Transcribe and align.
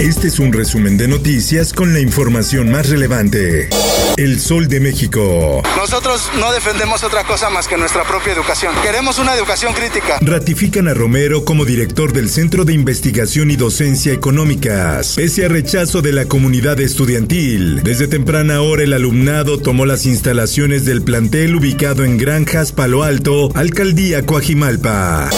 Este 0.00 0.28
es 0.28 0.38
un 0.38 0.50
resumen 0.50 0.96
de 0.96 1.08
noticias 1.08 1.74
con 1.74 1.92
la 1.92 2.00
información 2.00 2.70
más 2.70 2.88
relevante. 2.88 3.68
El 4.16 4.40
Sol 4.40 4.66
de 4.66 4.80
México. 4.80 5.62
Nosotros 5.76 6.30
no 6.40 6.50
defendemos 6.52 7.04
otra 7.04 7.24
cosa 7.24 7.50
más 7.50 7.68
que 7.68 7.76
nuestra 7.76 8.04
propia 8.04 8.32
educación. 8.32 8.74
Queremos 8.82 9.18
una 9.18 9.34
educación 9.34 9.74
crítica. 9.74 10.16
Ratifican 10.22 10.88
a 10.88 10.94
Romero 10.94 11.44
como 11.44 11.66
director 11.66 12.14
del 12.14 12.30
Centro 12.30 12.64
de 12.64 12.72
Investigación 12.72 13.50
y 13.50 13.56
Docencia 13.56 14.14
Económicas, 14.14 15.16
pese 15.16 15.44
a 15.44 15.48
rechazo 15.48 16.00
de 16.00 16.12
la 16.12 16.24
comunidad 16.24 16.80
estudiantil. 16.80 17.82
Desde 17.82 18.08
temprana 18.08 18.62
hora 18.62 18.84
el 18.84 18.94
alumnado 18.94 19.58
tomó 19.58 19.84
las 19.84 20.06
instalaciones 20.06 20.86
del 20.86 21.02
plantel 21.02 21.56
ubicado 21.56 22.06
en 22.06 22.16
Granjas 22.16 22.72
Palo 22.72 23.02
Alto, 23.02 23.50
Alcaldía 23.54 24.24
Coajimalpa. 24.24 25.28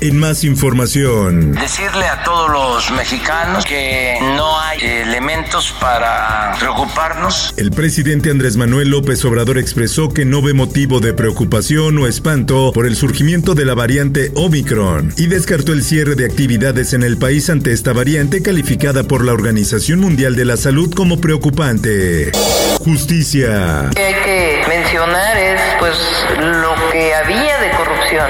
En 0.00 0.16
más 0.16 0.44
información. 0.44 1.52
Decirle 1.54 2.06
a 2.06 2.22
todos 2.22 2.50
los 2.50 2.90
mexicanos 2.92 3.64
que 3.64 4.11
no 4.20 4.60
hay 4.60 4.80
elementos 4.80 5.74
para 5.80 6.54
preocuparnos. 6.58 7.54
El 7.56 7.70
presidente 7.70 8.30
Andrés 8.30 8.56
Manuel 8.56 8.90
López 8.90 9.24
Obrador 9.24 9.58
expresó 9.58 10.08
que 10.08 10.24
no 10.24 10.42
ve 10.42 10.54
motivo 10.54 11.00
de 11.00 11.12
preocupación 11.12 11.98
o 11.98 12.06
espanto 12.06 12.72
por 12.72 12.86
el 12.86 12.96
surgimiento 12.96 13.54
de 13.54 13.64
la 13.64 13.74
variante 13.74 14.32
Omicron 14.34 15.12
y 15.16 15.26
descartó 15.26 15.72
el 15.72 15.82
cierre 15.82 16.14
de 16.14 16.26
actividades 16.26 16.92
en 16.92 17.02
el 17.02 17.16
país 17.16 17.50
ante 17.50 17.72
esta 17.72 17.92
variante 17.92 18.42
calificada 18.42 19.04
por 19.04 19.24
la 19.24 19.32
Organización 19.32 20.00
Mundial 20.00 20.36
de 20.36 20.44
la 20.44 20.56
Salud 20.56 20.92
como 20.94 21.20
preocupante. 21.20 22.32
Justicia. 22.80 23.90
hay 23.90 24.14
que 24.24 24.51
mencionar 24.82 25.36
es 25.36 25.60
pues 25.78 25.94
lo 26.38 26.74
que 26.90 27.14
había 27.14 27.58
de 27.60 27.70
corrupción 27.76 28.26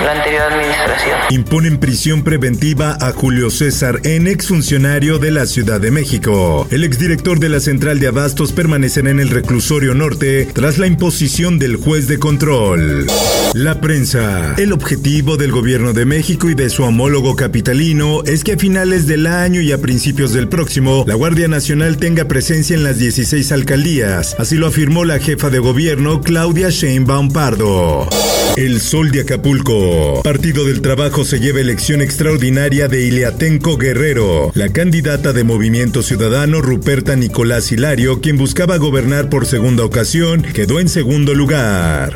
en 0.00 0.06
la 0.06 0.12
anterior 0.12 0.42
administración. 0.52 1.18
Imponen 1.30 1.78
prisión 1.78 2.22
preventiva 2.22 2.96
a 3.00 3.12
Julio 3.12 3.50
César 3.50 4.00
N, 4.04 4.30
exfuncionario 4.30 5.18
de 5.18 5.32
la 5.32 5.46
Ciudad 5.46 5.80
de 5.80 5.90
México. 5.90 6.68
El 6.70 6.84
exdirector 6.84 7.40
de 7.40 7.48
la 7.48 7.60
Central 7.60 7.98
de 7.98 8.06
Abastos 8.06 8.52
permanecerá 8.52 9.10
en 9.10 9.20
el 9.20 9.30
reclusorio 9.30 9.94
norte 9.94 10.48
tras 10.52 10.78
la 10.78 10.86
imposición 10.86 11.58
del 11.58 11.76
juez 11.76 12.06
de 12.06 12.18
control. 12.18 13.06
La 13.54 13.80
prensa. 13.80 14.54
El 14.58 14.72
objetivo 14.72 15.36
del 15.36 15.50
gobierno 15.50 15.92
de 15.92 16.04
México 16.04 16.48
y 16.48 16.54
de 16.54 16.70
su 16.70 16.84
homólogo 16.84 17.34
capitalino 17.36 18.22
es 18.24 18.44
que 18.44 18.52
a 18.52 18.58
finales 18.58 19.06
del 19.06 19.26
año 19.26 19.60
y 19.60 19.72
a 19.72 19.78
principios 19.78 20.32
del 20.32 20.48
próximo, 20.48 21.04
la 21.06 21.14
Guardia 21.14 21.48
Nacional 21.48 21.96
tenga 21.96 22.26
presencia 22.26 22.76
en 22.76 22.84
las 22.84 22.98
16 22.98 23.50
alcaldías. 23.52 24.36
Así 24.38 24.56
lo 24.56 24.66
afirmó 24.66 25.04
la 25.04 25.18
jefa 25.18 25.50
de 25.50 25.58
gobierno, 25.58 25.95
Claudia 25.96 26.68
Sheinbaum 26.68 27.30
Pardo. 27.30 28.06
El 28.56 28.80
Sol 28.80 29.10
de 29.10 29.20
Acapulco. 29.20 30.22
Partido 30.22 30.64
del 30.64 30.80
Trabajo 30.80 31.24
se 31.24 31.40
lleva 31.40 31.60
elección 31.60 32.00
extraordinaria 32.00 32.88
de 32.88 33.06
Iliatenco 33.06 33.76
Guerrero. 33.76 34.50
La 34.54 34.70
candidata 34.70 35.32
de 35.32 35.44
Movimiento 35.44 36.02
Ciudadano, 36.02 36.60
Ruperta 36.60 37.16
Nicolás 37.16 37.70
Hilario, 37.72 38.20
quien 38.20 38.36
buscaba 38.36 38.76
gobernar 38.76 39.28
por 39.30 39.46
segunda 39.46 39.84
ocasión, 39.84 40.42
quedó 40.42 40.80
en 40.80 40.88
segundo 40.88 41.34
lugar. 41.34 42.12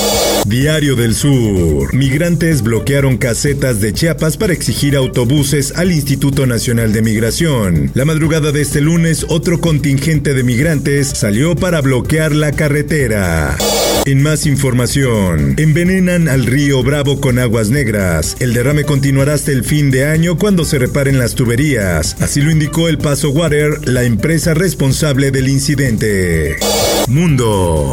Diario 0.46 0.96
del 0.96 1.14
Sur. 1.14 1.94
Migrantes 1.94 2.62
bloquearon 2.62 3.18
casetas 3.18 3.80
de 3.80 3.92
Chiapas 3.92 4.36
para 4.36 4.52
exigir 4.52 4.96
autobuses 4.96 5.74
al 5.76 5.92
Instituto 5.92 6.46
Nacional 6.46 6.92
de 6.92 7.02
Migración. 7.02 7.90
La 7.94 8.04
madrugada 8.04 8.52
de 8.52 8.62
este 8.62 8.80
lunes, 8.80 9.26
otro 9.28 9.60
contingente 9.60 10.32
de 10.32 10.42
migrantes 10.42 11.08
salió 11.08 11.54
para 11.56 11.80
bloquear 11.80 12.34
la 12.34 12.52
carretera. 12.52 13.58
En 14.06 14.22
más 14.22 14.46
información, 14.46 15.54
envenenan 15.58 16.28
al 16.28 16.46
río 16.46 16.82
Bravo 16.82 17.20
con 17.20 17.38
aguas 17.38 17.70
negras. 17.70 18.34
El 18.40 18.54
derrame 18.54 18.84
continuará 18.84 19.34
hasta 19.34 19.52
el 19.52 19.62
fin 19.62 19.90
de 19.90 20.06
año 20.06 20.36
cuando 20.36 20.64
se 20.64 20.78
reparen 20.78 21.18
las 21.18 21.34
tuberías. 21.34 22.16
Así 22.20 22.40
lo 22.40 22.50
indicó 22.50 22.88
el 22.88 22.98
Paso 22.98 23.30
Water, 23.30 23.86
la 23.86 24.02
empresa 24.02 24.54
responsable 24.54 25.30
del 25.30 25.48
incidente. 25.48 26.56
Mundo. 27.08 27.92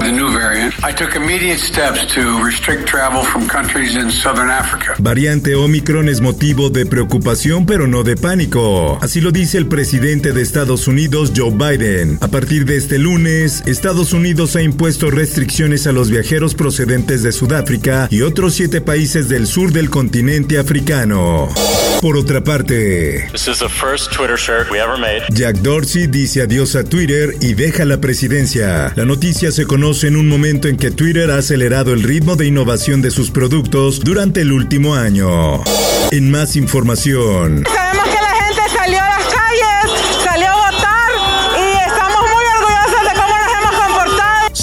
Variante 4.99 5.55
Omicron 5.55 6.09
es 6.09 6.21
motivo 6.21 6.69
de 6.69 6.85
preocupación 6.85 7.65
pero 7.65 7.87
no 7.87 8.03
de 8.03 8.15
pánico. 8.15 8.97
Así 9.01 9.21
lo 9.21 9.31
dice 9.31 9.57
el 9.57 9.67
presidente 9.67 10.31
de 10.31 10.41
Estados 10.41 10.87
Unidos, 10.87 11.33
Joe 11.35 11.51
Biden. 11.51 12.17
A 12.21 12.27
partir 12.27 12.65
de 12.65 12.77
este 12.77 12.97
lunes, 12.97 13.63
Estados 13.65 14.13
Unidos 14.13 14.55
ha 14.55 14.61
impuesto 14.61 15.11
restricciones 15.11 15.66
a 15.67 15.91
los 15.91 16.09
viajeros 16.09 16.55
procedentes 16.55 17.23
de 17.23 17.33
Sudáfrica 17.33 18.07
y 18.09 18.21
otros 18.21 18.53
siete 18.53 18.79
países 18.79 19.27
del 19.27 19.45
sur 19.47 19.73
del 19.73 19.89
continente 19.89 20.57
africano. 20.57 21.49
Por 22.01 22.15
otra 22.15 22.41
parte. 22.41 23.27
Jack 25.29 25.57
Dorsey 25.57 26.07
dice 26.07 26.43
adiós 26.43 26.77
a 26.77 26.85
Twitter 26.85 27.35
y 27.41 27.53
deja 27.53 27.83
la 27.83 27.99
presidencia. 27.99 28.93
La 28.95 29.03
noticia 29.03 29.51
se 29.51 29.65
conoce 29.65 30.07
en 30.07 30.15
un 30.15 30.29
momento 30.29 30.69
en 30.69 30.77
que 30.77 30.89
Twitter 30.89 31.31
ha 31.31 31.39
acelerado 31.39 31.91
el 31.91 32.01
ritmo 32.01 32.37
de 32.37 32.45
innovación 32.45 33.01
de 33.01 33.11
sus 33.11 33.29
productos 33.29 33.99
durante 33.99 34.41
el 34.41 34.53
último 34.53 34.95
año. 34.95 35.63
En 36.11 36.31
más 36.31 36.55
información. 36.55 37.65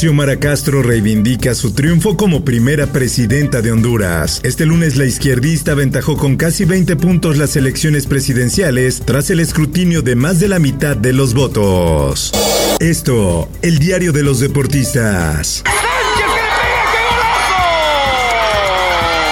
Xiomara 0.04 0.38
Castro 0.38 0.82
reivindica 0.82 1.54
su 1.54 1.72
triunfo 1.72 2.18
como 2.18 2.44
primera 2.44 2.88
presidenta 2.88 3.62
de 3.62 3.72
Honduras. 3.72 4.38
Este 4.42 4.66
lunes 4.66 4.96
la 4.96 5.06
izquierdista 5.06 5.72
aventajó 5.72 6.18
con 6.18 6.36
casi 6.36 6.66
20 6.66 6.96
puntos 6.96 7.38
las 7.38 7.56
elecciones 7.56 8.06
presidenciales 8.06 9.00
tras 9.06 9.30
el 9.30 9.40
escrutinio 9.40 10.02
de 10.02 10.14
más 10.14 10.40
de 10.40 10.48
la 10.48 10.58
mitad 10.58 10.94
de 10.94 11.14
los 11.14 11.32
votos. 11.32 12.32
Esto, 12.80 13.48
el 13.62 13.78
diario 13.78 14.12
de 14.12 14.24
los 14.24 14.40
deportistas. 14.40 15.64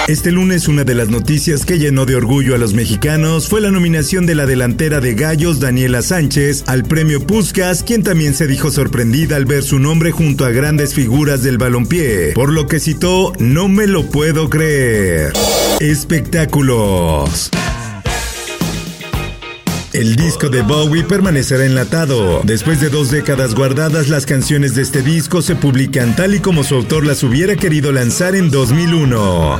Este 0.07 0.31
lunes 0.31 0.67
una 0.67 0.83
de 0.83 0.95
las 0.95 1.07
noticias 1.07 1.65
que 1.65 1.79
llenó 1.79 2.05
de 2.05 2.17
orgullo 2.17 2.55
a 2.55 2.57
los 2.57 2.73
mexicanos 2.73 3.47
fue 3.47 3.61
la 3.61 3.71
nominación 3.71 4.25
de 4.25 4.35
la 4.35 4.45
delantera 4.45 4.99
de 4.99 5.13
Gallos 5.13 5.61
Daniela 5.61 6.01
Sánchez 6.01 6.65
al 6.67 6.83
premio 6.83 7.25
Puskas, 7.25 7.83
quien 7.83 8.03
también 8.03 8.33
se 8.33 8.45
dijo 8.45 8.69
sorprendida 8.69 9.37
al 9.37 9.45
ver 9.45 9.63
su 9.63 9.79
nombre 9.79 10.11
junto 10.11 10.43
a 10.43 10.49
grandes 10.49 10.93
figuras 10.93 11.41
del 11.41 11.57
balompié, 11.57 12.33
por 12.33 12.51
lo 12.51 12.67
que 12.67 12.81
citó 12.81 13.31
No 13.39 13.69
me 13.69 13.87
lo 13.87 14.05
puedo 14.05 14.49
creer. 14.49 15.31
Espectáculos. 15.79 17.49
El 19.93 20.15
disco 20.15 20.49
de 20.49 20.63
Bowie 20.63 21.03
permanecerá 21.03 21.65
enlatado. 21.65 22.41
Después 22.43 22.81
de 22.81 22.89
dos 22.89 23.11
décadas 23.11 23.53
guardadas, 23.53 24.09
las 24.09 24.25
canciones 24.25 24.73
de 24.73 24.81
este 24.81 25.03
disco 25.03 25.43
se 25.43 25.55
publican 25.55 26.15
tal 26.15 26.33
y 26.33 26.39
como 26.39 26.63
su 26.63 26.73
autor 26.73 27.05
las 27.05 27.21
hubiera 27.21 27.55
querido 27.55 27.91
lanzar 27.91 28.35
en 28.35 28.49
2001. 28.49 29.59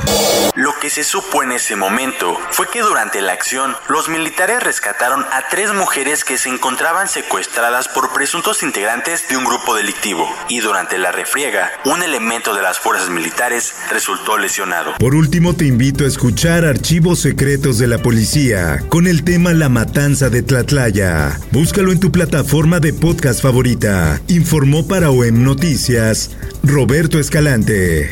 Lo 0.56 0.72
que 0.80 0.90
se 0.90 1.04
supo 1.04 1.42
en 1.42 1.52
ese 1.52 1.76
momento 1.76 2.36
fue 2.50 2.68
que 2.68 2.80
durante 2.80 3.20
la 3.22 3.32
acción 3.32 3.76
los 3.88 4.08
militares 4.08 4.62
rescataron 4.62 5.24
a 5.32 5.48
tres 5.50 5.72
mujeres 5.72 6.24
que 6.24 6.38
se 6.38 6.48
encontraban 6.48 7.08
secuestradas 7.08 7.88
por 7.88 8.12
presuntos 8.12 8.62
integrantes 8.62 9.28
de 9.28 9.36
un 9.36 9.44
grupo 9.44 9.74
delictivo 9.74 10.28
y 10.48 10.60
durante 10.60 10.96
la 10.98 11.10
refriega 11.12 11.72
un 11.84 12.02
elemento 12.02 12.54
de 12.54 12.62
las 12.62 12.78
fuerzas 12.78 13.08
militares 13.08 13.74
resultó 13.90 14.38
lesionado. 14.38 14.94
Por 14.98 15.14
último 15.14 15.54
te 15.54 15.66
invito 15.66 16.04
a 16.04 16.08
escuchar 16.08 16.64
Archivos 16.64 17.20
Secretos 17.20 17.78
de 17.78 17.88
la 17.88 17.98
Policía 17.98 18.80
con 18.88 19.06
el 19.06 19.24
tema 19.24 19.52
La 19.54 19.68
Matanza 19.68 20.23
de 20.30 20.42
Tlatlaya. 20.42 21.38
Búscalo 21.52 21.92
en 21.92 22.00
tu 22.00 22.10
plataforma 22.10 22.80
de 22.80 22.92
podcast 22.92 23.42
favorita. 23.42 24.20
Informó 24.28 24.86
para 24.86 25.10
OEM 25.10 25.44
Noticias 25.44 26.30
Roberto 26.62 27.18
Escalante. 27.18 28.10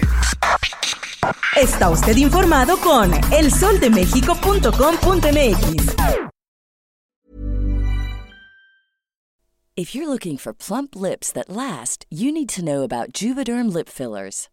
Está 1.56 1.91
usted 1.91 2.17
informado 2.17 2.79
con 2.79 3.12
elsoldemexico.com.mx. 3.31 5.97
If 9.75 9.94
you're 9.94 10.06
looking 10.06 10.37
for 10.37 10.53
plump 10.53 10.94
lips 10.94 11.32
that 11.32 11.49
last, 11.49 12.05
you 12.11 12.31
need 12.31 12.50
to 12.50 12.62
know 12.62 12.82
about 12.82 13.12
Juvederm 13.12 13.73
lip 13.73 13.88
fillers. 13.88 14.49